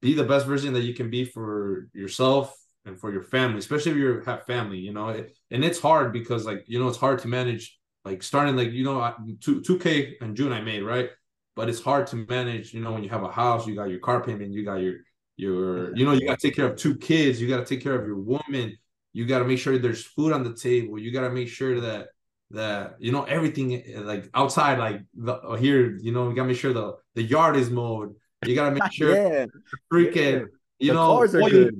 [0.00, 3.92] be the best version that you can be for yourself and for your family, especially
[3.92, 5.08] if you have family, you know.
[5.10, 8.72] It, and it's hard because like, you know, it's hard to manage like starting like
[8.72, 11.10] you know two two K in June I made right,
[11.54, 12.72] but it's hard to manage.
[12.72, 14.94] You know when you have a house, you got your car payment, you got your
[15.36, 17.82] your you know you got to take care of two kids, you got to take
[17.82, 18.76] care of your woman,
[19.12, 21.80] you got to make sure there's food on the table, you got to make sure
[21.80, 22.08] that
[22.50, 26.48] that you know everything like outside like the uh, here you know you got to
[26.48, 28.14] make sure the the yard is mowed.
[28.46, 29.46] You got to make sure yeah.
[29.92, 30.40] freaking.
[30.40, 30.46] Yeah
[30.80, 31.70] you the know, oil,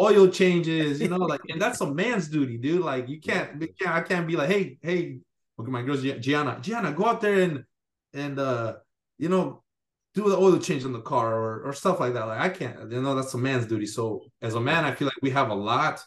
[0.00, 2.80] oil, changes, you know, like, and that's a man's duty, dude.
[2.82, 5.20] Like, you can't, can't, I can't be like, hey, hey,
[5.58, 6.58] Okay, my girl Gianna.
[6.60, 7.64] Gianna, go out there and
[8.14, 8.76] and uh,
[9.18, 9.62] you know,
[10.14, 12.26] do the oil change on the car or or stuff like that.
[12.26, 13.86] Like I can't, you know, that's a man's duty.
[13.86, 16.00] So as a man, I feel like we have a lot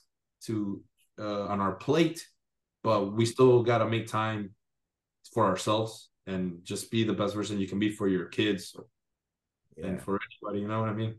[0.44, 0.82] to
[1.20, 2.26] uh, on our plate,
[2.84, 4.52] but we still got to make time
[5.34, 8.76] for ourselves and just be the best person you can be for your kids
[9.78, 9.88] yeah.
[9.88, 10.62] and for anybody.
[10.62, 11.16] You know what I mean?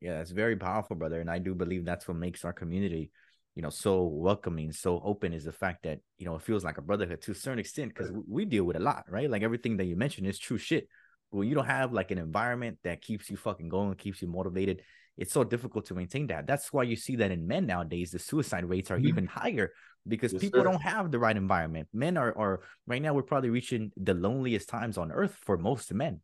[0.00, 1.20] Yeah, it's very powerful, brother.
[1.20, 3.10] And I do believe that's what makes our community
[3.54, 6.78] you know so welcoming so open is the fact that you know it feels like
[6.78, 9.76] a brotherhood to a certain extent because we deal with a lot right like everything
[9.76, 10.88] that you mentioned is true shit
[11.30, 14.28] but when you don't have like an environment that keeps you fucking going keeps you
[14.28, 14.82] motivated
[15.16, 18.18] it's so difficult to maintain that that's why you see that in men nowadays the
[18.18, 19.08] suicide rates are mm-hmm.
[19.08, 19.70] even higher
[20.08, 20.64] because yes, people sir.
[20.64, 24.68] don't have the right environment men are are right now we're probably reaching the loneliest
[24.68, 26.20] times on earth for most men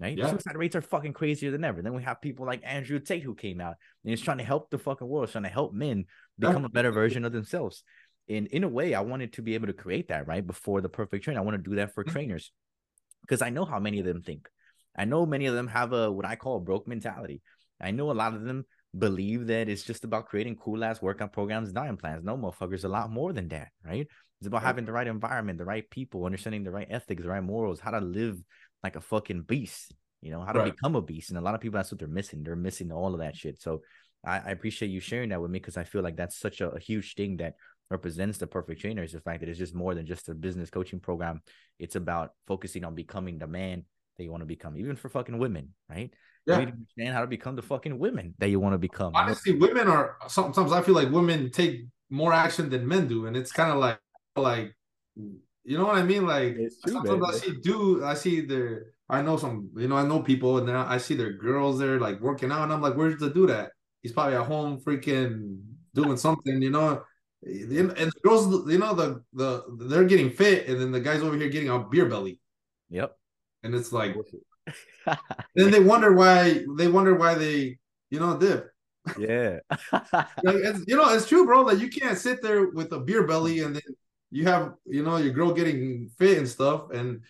[0.00, 0.18] right?
[0.18, 0.30] Yeah.
[0.30, 1.82] Suicide rates are fucking crazier than ever.
[1.82, 4.70] Then we have people like Andrew Tate who came out and is trying to help
[4.70, 6.06] the fucking world, trying to help men
[6.38, 6.66] become yeah.
[6.66, 7.84] a better version of themselves.
[8.28, 10.88] And in a way, I wanted to be able to create that right before the
[10.88, 11.36] perfect train.
[11.36, 12.12] I want to do that for mm-hmm.
[12.12, 12.52] trainers
[13.22, 14.48] because I know how many of them think.
[14.96, 17.42] I know many of them have a what I call a broke mentality.
[17.80, 18.64] I know a lot of them
[18.96, 22.24] believe that it's just about creating cool ass workout programs, diet plans.
[22.24, 24.06] No, motherfuckers, a lot more than that, right?
[24.40, 27.42] It's about having the right environment, the right people, understanding the right ethics, the right
[27.42, 28.38] morals, how to live
[28.82, 29.94] like a fucking beast.
[30.20, 30.74] You know how to right.
[30.74, 32.42] become a beast, and a lot of people that's what they're missing.
[32.42, 33.60] They're missing all of that shit.
[33.60, 33.82] So
[34.24, 36.70] I, I appreciate you sharing that with me because I feel like that's such a,
[36.70, 37.54] a huge thing that
[37.90, 40.70] represents the perfect trainer is the fact that it's just more than just a business
[40.70, 41.42] coaching program.
[41.78, 43.84] It's about focusing on becoming the man
[44.16, 46.10] that you want to become, even for fucking women, right?
[46.46, 46.60] Yeah.
[46.60, 49.12] You understand how to become the fucking women that you want to become.
[49.14, 53.36] Honestly, women are sometimes I feel like women take more action than men do, and
[53.36, 53.98] it's kind of like
[54.36, 54.74] like
[55.16, 56.26] you know what I mean?
[56.26, 57.30] Like true, sometimes man.
[57.30, 60.68] I see do I see their I know some you know I know people and
[60.68, 63.50] then I see their girls there like working out and I'm like, where's the dude
[63.50, 63.70] at?
[64.02, 65.60] He's probably at home freaking
[65.94, 67.02] doing something, you know.
[67.42, 71.36] And the girls, you know, the the they're getting fit, and then the guys over
[71.36, 72.40] here getting a beer belly.
[72.90, 73.16] Yep.
[73.64, 74.14] And it's like,
[75.54, 77.78] then they wonder why they wonder why they
[78.10, 78.70] you know dip.
[79.18, 79.58] Yeah.
[80.02, 81.62] like you know, it's true, bro.
[81.62, 83.82] Like you can't sit there with a beer belly and then
[84.30, 87.22] you have you know your girl getting fit and stuff and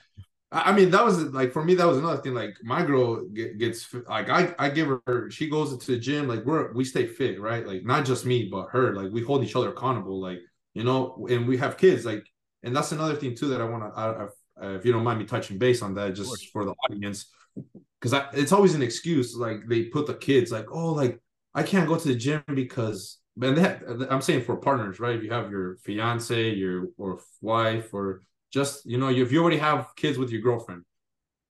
[0.51, 3.27] I mean that was like for me that was another thing like my girl
[3.59, 7.07] gets like I I give her she goes into the gym like we're we stay
[7.07, 10.38] fit right like not just me but her like we hold each other accountable like
[10.73, 12.25] you know and we have kids like
[12.62, 14.29] and that's another thing too that I want to
[14.60, 17.26] Uh, if you don't mind me touching base on that just for the audience
[18.00, 21.20] because it's always an excuse like they put the kids like oh like
[21.54, 25.16] I can't go to the gym because and that I'm saying for partners, right?
[25.16, 29.58] If you have your fiance, your or wife, or just you know, if you already
[29.58, 30.82] have kids with your girlfriend,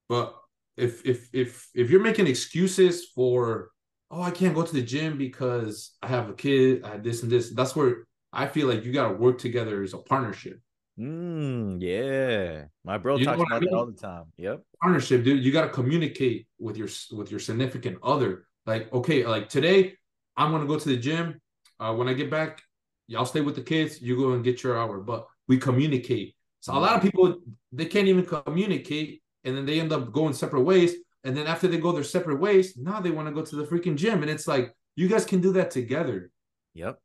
[0.09, 0.35] but
[0.77, 3.71] if if if if you're making excuses for
[4.11, 7.23] oh I can't go to the gym because I have a kid, I have this
[7.23, 10.61] and this, that's where I feel like you got to work together as a partnership.
[10.99, 13.71] Mm, yeah, my bro you talks about I mean?
[13.71, 14.25] that all the time.
[14.37, 15.45] Yep, partnership, dude.
[15.45, 18.47] You got to communicate with your with your significant other.
[18.65, 19.95] Like, okay, like today,
[20.37, 21.41] I'm gonna go to the gym
[21.81, 22.63] uh, when I get back,
[23.07, 25.01] y'all stay with the kids, you go and get your hour.
[25.01, 26.35] But we communicate.
[26.61, 27.41] So a lot of people
[27.73, 30.95] they can't even communicate, and then they end up going separate ways.
[31.25, 33.65] And then after they go their separate ways, now they want to go to the
[33.65, 36.31] freaking gym, and it's like you guys can do that together.
[36.75, 36.99] Yep.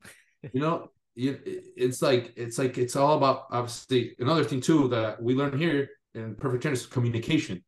[0.53, 5.35] you know, it's like it's like it's all about obviously another thing too that we
[5.35, 7.63] learn here in perfect tennis communication.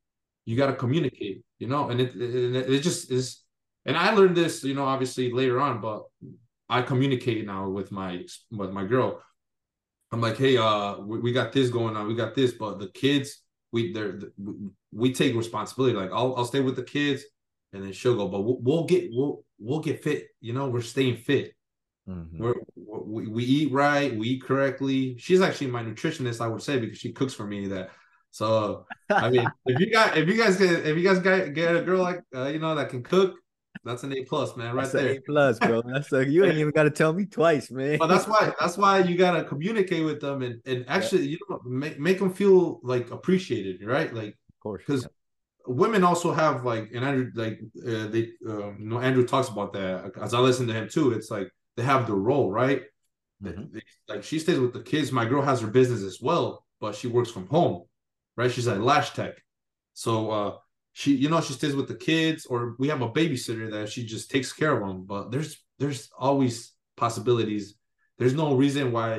[0.45, 3.43] You got to communicate, you know, and it, it it just is.
[3.85, 6.03] And I learned this, you know, obviously later on, but
[6.69, 9.21] I communicate now with my with my girl.
[10.11, 12.89] I'm like, hey, uh, we, we got this going on, we got this, but the
[12.89, 14.19] kids, we they're
[14.91, 15.95] we take responsibility.
[15.95, 17.23] Like I'll I'll stay with the kids,
[17.73, 20.27] and then she'll go, but we'll, we'll get we'll we'll get fit.
[20.39, 21.53] You know, we're staying fit.
[22.09, 22.43] Mm-hmm.
[22.43, 25.17] We're, we we eat right, we eat correctly.
[25.17, 27.67] She's actually my nutritionist, I would say, because she cooks for me.
[27.67, 27.91] That
[28.31, 31.75] so I mean, if you got if you guys get if you guys get get
[31.75, 33.35] a girl like uh, you know that can cook,
[33.83, 35.13] that's an A plus, man, right that's there.
[35.13, 35.81] A plus, bro.
[35.81, 37.99] That's a, you ain't even got to tell me twice, man.
[37.99, 41.37] But that's why that's why you gotta communicate with them and and actually yeah.
[41.37, 44.13] you know make make them feel like appreciated, right?
[44.13, 45.03] Like, of course, because.
[45.03, 45.09] Yeah.
[45.67, 49.73] Women also have like, and Andrew, like, uh, they, um, you know, Andrew talks about
[49.73, 51.11] that as I listen to him too.
[51.11, 52.83] It's like they have the role, right?
[53.43, 53.73] Mm-hmm.
[53.73, 55.11] They, they, like she stays with the kids.
[55.11, 57.83] My girl has her business as well, but she works from home,
[58.37, 58.51] right?
[58.51, 59.41] She's at Lash Tech,
[59.93, 60.55] so uh,
[60.93, 64.05] she you know she stays with the kids or we have a babysitter that she
[64.05, 67.75] just takes care of them but there's there's always possibilities
[68.17, 69.15] there's no reason why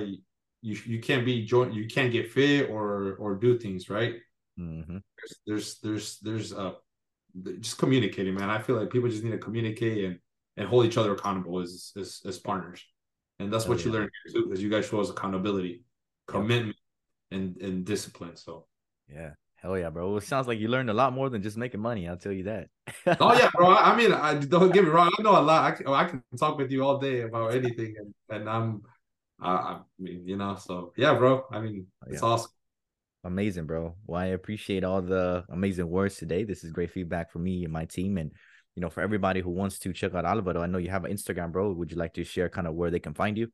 [0.61, 4.17] you you can't be joint you can't get fit or or do things right
[4.59, 4.99] mm-hmm.
[5.19, 6.73] there's there's there's there's uh
[7.61, 10.19] just communicating man i feel like people just need to communicate and
[10.57, 12.85] and hold each other accountable as as, as partners
[13.39, 13.87] and that's oh, what yeah.
[13.87, 15.83] you learn here too because you guys show us accountability
[16.27, 16.77] commitment
[17.31, 18.67] and and discipline so
[19.09, 19.31] yeah
[19.63, 20.17] Hell yeah, bro.
[20.17, 22.09] It sounds like you learned a lot more than just making money.
[22.09, 22.69] I'll tell you that.
[23.21, 23.73] oh yeah, bro.
[23.73, 25.09] I mean, I don't get me wrong.
[25.17, 25.65] I know a lot.
[25.65, 28.83] I can, I can talk with you all day about anything, and, and I'm,
[29.41, 30.57] uh, I mean, you know.
[30.57, 31.45] So yeah, bro.
[31.53, 32.29] I mean, oh, it's yeah.
[32.29, 32.51] awesome.
[33.23, 33.95] Amazing, bro.
[34.05, 36.43] Well, I appreciate all the amazing words today.
[36.43, 38.33] This is great feedback for me and my team, and
[38.77, 40.63] you know, for everybody who wants to check out Alvaro.
[40.63, 41.73] I know you have an Instagram, bro.
[41.73, 43.49] Would you like to share kind of where they can find you?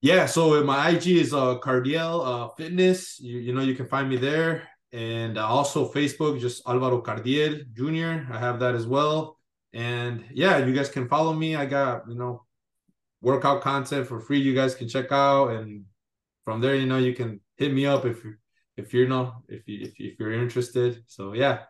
[0.00, 3.20] Yeah, so my IG is uh Cardiel uh Fitness.
[3.20, 8.32] You you know you can find me there and also Facebook, just Alvaro Cardiel Jr.
[8.32, 9.38] I have that as well.
[9.72, 11.56] And yeah, you guys can follow me.
[11.56, 12.44] I got you know
[13.20, 14.40] workout content for free.
[14.40, 15.84] You guys can check out, and
[16.44, 18.22] from there, you know, you can hit me up if
[18.76, 21.02] if you're not if you if, if you're interested.
[21.06, 21.60] So yeah.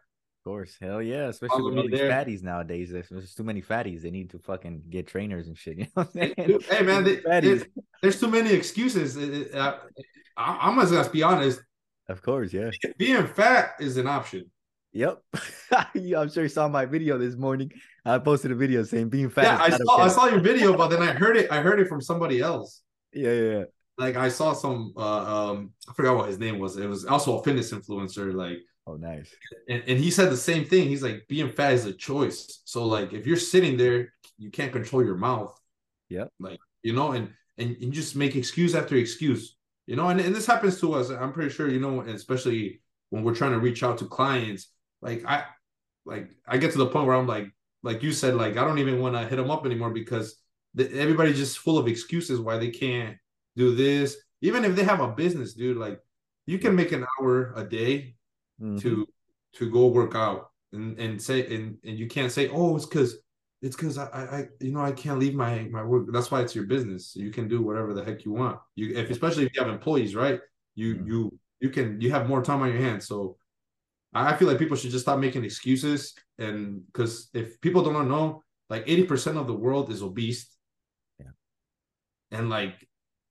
[0.45, 1.29] Of course, hell yeah!
[1.29, 2.11] Especially Follow with all these there.
[2.11, 2.91] fatties nowadays.
[2.91, 4.03] There's, there's, too many fatties.
[4.03, 5.79] They need to fucking get trainers and shit.
[5.79, 6.61] You know what I'm saying?
[6.69, 7.65] Hey man, they, there's,
[8.03, 9.17] there's, too many excuses.
[9.55, 9.79] I,
[10.37, 11.61] I'm just be honest
[12.09, 12.71] of course, yeah.
[12.99, 14.51] Being fat is an option.
[14.95, 15.23] Yep.
[15.73, 17.73] I'm sure you saw my video this morning.
[18.05, 19.45] I posted a video saying being fat.
[19.45, 20.03] Yeah, I saw okay.
[20.03, 21.51] I saw your video, but then I heard it.
[21.51, 22.83] I heard it from somebody else.
[23.11, 23.65] Yeah, yeah, yeah.
[23.97, 26.77] Like I saw some uh um I forgot what his name was.
[26.77, 29.35] It was also a fitness influencer, like oh nice.
[29.69, 30.89] And, and he said the same thing.
[30.89, 32.63] He's like being fat is a choice.
[32.65, 35.59] So like if you're sitting there, you can't control your mouth.
[36.09, 36.25] Yeah.
[36.41, 40.35] Like, you know, and and you just make excuse after excuse you know, and, and
[40.35, 41.11] this happens to us.
[41.11, 44.69] I'm pretty sure, you know, especially when we're trying to reach out to clients,
[45.01, 45.45] like I
[46.05, 47.49] like I get to the point where I'm like,
[47.83, 50.37] like you said, like I don't even want to hit them up anymore because
[50.75, 53.17] the, everybody's just full of excuses why they can't
[53.57, 54.17] do this.
[54.41, 56.01] Even if they have a business, dude, like
[56.47, 58.15] you can make an hour a day
[58.63, 58.79] mm-hmm.
[58.79, 59.07] to
[59.55, 63.19] to go work out and and say and and you can't say, oh, it's because
[63.63, 66.07] it's because I, I, you know, I can't leave my my work.
[66.13, 67.15] That's why it's your business.
[67.15, 68.59] You can do whatever the heck you want.
[68.75, 70.41] You, if especially if you have employees, right?
[70.75, 71.07] You, mm-hmm.
[71.07, 72.01] you, you can.
[72.01, 73.07] You have more time on your hands.
[73.07, 73.37] So,
[74.13, 76.15] I feel like people should just stop making excuses.
[76.39, 80.49] And because if people don't know, like eighty percent of the world is obese.
[81.21, 81.27] Yeah.
[82.33, 82.75] And like,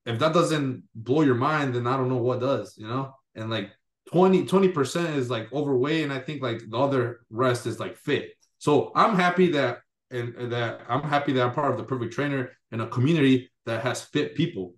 [0.06, 2.76] if that doesn't blow your mind, then I don't know what does.
[2.78, 3.16] You know.
[3.36, 3.72] And like
[4.10, 8.32] 20 percent is like overweight, and I think like the other rest is like fit.
[8.58, 9.80] So I'm happy that
[10.12, 13.50] and, and that I'm happy that I'm part of the perfect trainer and a community
[13.66, 14.74] that has fit people.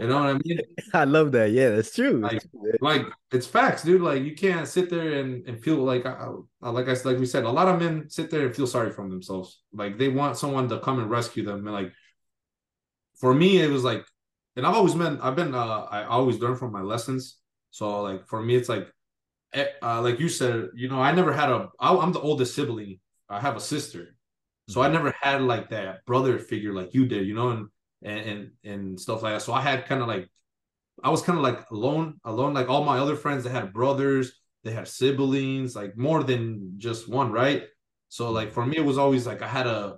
[0.00, 0.60] You know what I mean?
[0.94, 1.52] I love that.
[1.52, 2.20] Yeah, that's true.
[2.20, 2.42] Like,
[2.80, 4.00] like it's facts, dude.
[4.00, 6.28] Like you can't sit there and, and feel like I,
[6.62, 9.06] like I like we said, a lot of men sit there and feel sorry for
[9.08, 9.60] themselves.
[9.72, 11.66] Like they want someone to come and rescue them.
[11.66, 11.92] And like
[13.20, 14.04] for me, it was like,
[14.56, 17.38] and I've always been I've been uh I always learn from my lessons.
[17.70, 18.88] So like for me, it's like
[19.54, 21.68] eh, uh, like you said, you know, I never had a.
[21.80, 24.16] I, I'm the oldest sibling I have a sister,
[24.68, 24.94] so I mm-hmm.
[24.94, 27.68] never had like that brother figure like you did, you know, and
[28.02, 29.42] and and stuff like that.
[29.42, 30.28] So I had kind of like,
[31.02, 32.54] I was kind of like alone, alone.
[32.54, 34.32] Like all my other friends, they had brothers,
[34.64, 37.64] they had siblings, like more than just one, right?
[38.08, 39.96] So like for me, it was always like I had to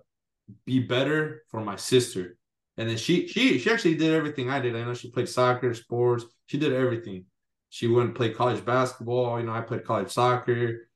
[0.64, 2.35] be better for my sister.
[2.76, 4.76] And then she she she actually did everything I did.
[4.76, 6.24] I know she played soccer, sports.
[6.46, 7.24] She did everything.
[7.70, 9.40] She went and played college basketball.
[9.40, 10.88] You know, I played college soccer,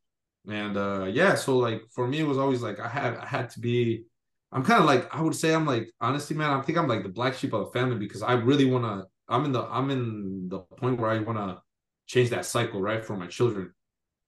[0.48, 1.34] and uh yeah.
[1.34, 4.04] So like for me, it was always like I had I had to be.
[4.52, 6.50] I'm kind of like I would say I'm like honestly, man.
[6.50, 9.06] I think I'm like the black sheep of the family because I really want to.
[9.28, 11.62] I'm in the I'm in the point where I want to
[12.06, 13.72] change that cycle right for my children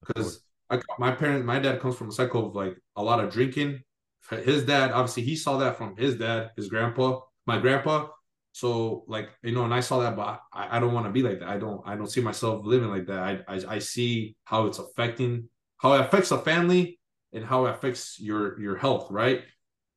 [0.07, 3.33] because I, my parents, my dad comes from a cycle of like a lot of
[3.33, 3.83] drinking.
[4.31, 8.09] His dad, obviously, he saw that from his dad, his grandpa, my grandpa.
[8.53, 11.23] So like you know, and I saw that, but I, I don't want to be
[11.23, 11.49] like that.
[11.49, 13.19] I don't I don't see myself living like that.
[13.19, 17.01] I, I I see how it's affecting how it affects the family
[17.33, 19.43] and how it affects your your health, right?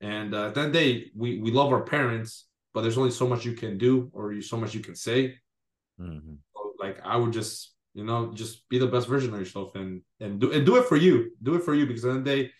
[0.01, 3.53] And uh, that day we we love our parents, but there's only so much you
[3.53, 5.35] can do or you so much you can say.
[5.99, 6.35] Mm-hmm.
[6.55, 10.01] So, like I would just you know, just be the best version of yourself and
[10.19, 11.31] and do and do it for you.
[11.41, 12.51] Do it for you because at the end of the day,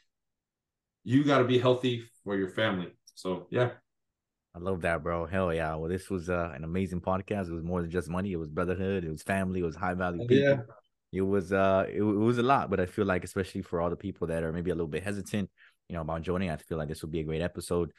[1.03, 2.87] you got to be healthy for your family.
[3.13, 3.71] So yeah.
[4.55, 5.25] I love that, bro.
[5.25, 5.75] Hell yeah.
[5.75, 7.49] Well, this was uh, an amazing podcast.
[7.49, 8.31] It was more than just money.
[8.31, 9.03] It was brotherhood.
[9.03, 9.59] It was family.
[9.59, 10.37] It was high value people.
[10.37, 10.61] Yeah.
[11.11, 13.89] It was uh, it, it was a lot, but I feel like especially for all
[13.89, 15.49] the people that are maybe a little bit hesitant,
[15.89, 17.91] you know, about joining, I feel like this would be a great episode.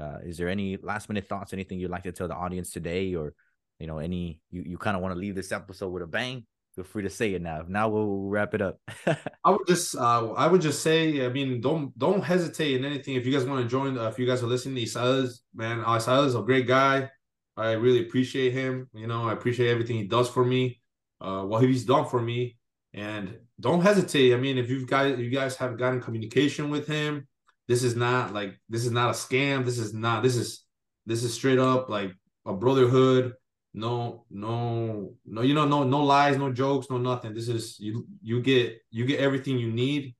[0.00, 1.52] Uh, is there any last minute thoughts?
[1.52, 3.34] Anything you'd like to tell the audience today, or
[3.78, 6.44] you know, any you you kind of want to leave this episode with a bang?
[6.80, 7.62] Feel free to say it now.
[7.68, 8.80] Now we'll wrap it up.
[9.44, 13.16] I would just, uh, I would just say, I mean, don't don't hesitate in anything.
[13.16, 15.84] If you guys want to join, uh, if you guys are listening, to Isaiah's man,
[15.84, 17.10] Isaiah's a great guy.
[17.56, 18.88] I really appreciate him.
[18.94, 20.80] You know, I appreciate everything he does for me.
[21.20, 22.56] Uh, what he's done for me,
[22.94, 24.32] and don't hesitate.
[24.32, 27.28] I mean, if you've guys, you guys have gotten communication with him,
[27.68, 29.66] this is not like this is not a scam.
[29.66, 30.22] This is not.
[30.22, 30.64] This is
[31.04, 32.12] this is straight up like
[32.46, 33.34] a brotherhood
[33.72, 37.34] no no no you know no no lies no jokes no nothing.
[37.34, 40.14] This is you you get you get everything you need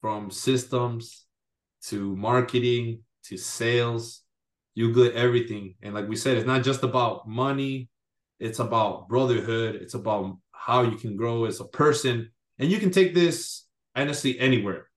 [0.00, 1.26] from systems
[1.86, 4.22] to marketing to sales.
[4.74, 5.76] You get everything.
[5.82, 7.88] And like we said it's not just about money.
[8.40, 9.76] It's about brotherhood.
[9.76, 12.30] It's about how you can grow as a person.
[12.58, 13.66] And you can take this
[13.96, 14.88] honestly anywhere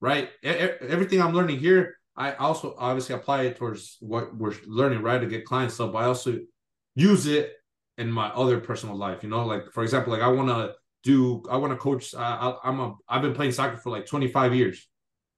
[0.00, 0.30] right?
[0.42, 5.20] Everything i'm learning here i also obviously apply it towards what we're learning right?
[5.20, 5.74] To get clients.
[5.74, 6.38] Stuff but i also
[6.96, 7.52] use it
[7.98, 9.22] in my other personal life.
[9.22, 12.14] You know, like for example, like I want to do, I want to coach.
[12.16, 14.88] I, I'm a, I've been playing soccer for like 25 years,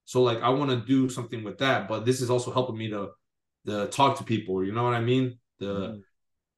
[0.06, 1.88] so like I want to do something with that.
[1.88, 3.10] But this is also helping me to,
[3.66, 4.64] to talk to people.
[4.64, 5.38] You know what I mean?
[5.58, 6.02] The, mm.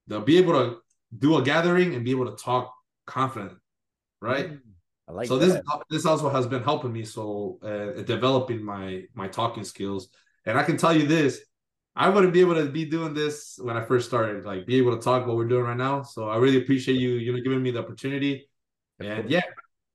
[0.06, 0.76] the be able to
[1.18, 2.72] do a gathering and be able to talk
[3.06, 3.52] confident,
[4.20, 4.52] right?
[4.52, 4.60] Mm.
[5.08, 5.46] I like so that.
[5.46, 10.08] this this also has been helping me so uh, developing my my talking skills.
[10.46, 11.40] And I can tell you this,
[11.96, 14.96] I wouldn't be able to be doing this when I first started, like be able
[14.96, 16.02] to talk what we're doing right now.
[16.02, 18.48] So I really appreciate you, you know, giving me the opportunity.
[19.00, 19.42] And yeah,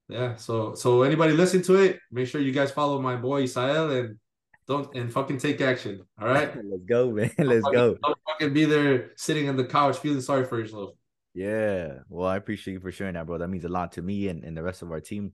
[0.10, 0.36] yeah.
[0.36, 4.20] So so anybody listen to it, make sure you guys follow my boy Assael and
[4.68, 6.02] don't and fucking take action.
[6.20, 6.54] All right.
[6.64, 7.32] Let's go, man.
[7.38, 7.98] Let's don't go.
[8.04, 10.92] Don't fucking be there sitting on the couch feeling sorry for yourself.
[11.34, 12.00] Yeah.
[12.10, 13.38] Well, I appreciate you for sharing that, bro.
[13.38, 15.34] That means a lot to me and, and the rest of our team.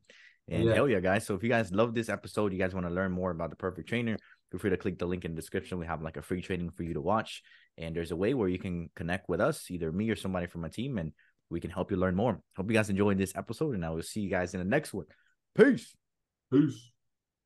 [0.50, 0.74] And yeah.
[0.74, 1.26] hell yeah, guys.
[1.26, 3.56] So if you guys love this episode, you guys want to learn more about the
[3.56, 4.18] perfect trainer,
[4.52, 5.80] feel free to click the link in the description.
[5.80, 7.42] We have like a free training for you to watch.
[7.78, 10.62] And there's a way where you can connect with us, either me or somebody from
[10.62, 11.14] my team, and
[11.50, 12.42] we can help you learn more.
[12.58, 14.94] Hope you guys enjoyed this episode, and I will see you guys in the next
[14.94, 15.06] one.
[15.56, 15.96] Peace.
[16.52, 16.91] Peace.